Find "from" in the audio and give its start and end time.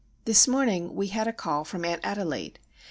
1.63-1.85